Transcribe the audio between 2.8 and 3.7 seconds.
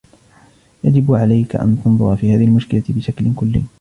بشكلٍ كلي.